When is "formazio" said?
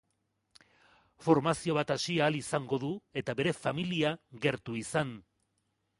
1.25-1.75